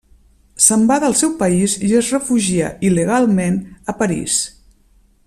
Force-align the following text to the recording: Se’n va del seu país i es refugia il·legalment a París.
Se’n 0.67 0.85
va 0.91 0.95
del 1.03 1.15
seu 1.19 1.35
país 1.41 1.75
i 1.89 1.91
es 2.01 2.09
refugia 2.15 2.73
il·legalment 2.91 3.63
a 3.95 3.99
París. 4.03 4.43